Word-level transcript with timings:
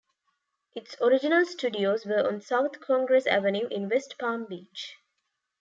Its 0.73 0.95
original 0.99 1.45
studios 1.45 2.07
were 2.07 2.25
on 2.27 2.41
South 2.41 2.79
Congress 2.79 3.27
Avenue 3.27 3.67
in 3.67 3.87
West 3.87 4.15
Palm 4.17 4.45
Beach. 4.49 4.95